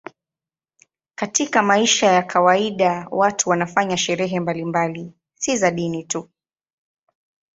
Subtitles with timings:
[1.15, 6.29] Katika maisha ya kawaida watu wanafanya sherehe mbalimbali, si za dini tu.